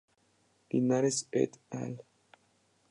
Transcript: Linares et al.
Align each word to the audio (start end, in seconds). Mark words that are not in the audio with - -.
Linares 0.71 1.27
et 1.31 1.59
al. 1.69 2.01